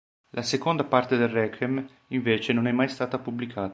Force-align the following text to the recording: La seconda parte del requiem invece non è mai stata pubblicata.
La 0.31 0.41
seconda 0.41 0.83
parte 0.83 1.15
del 1.15 1.29
requiem 1.29 1.85
invece 2.07 2.53
non 2.53 2.65
è 2.65 2.71
mai 2.71 2.89
stata 2.89 3.19
pubblicata. 3.19 3.69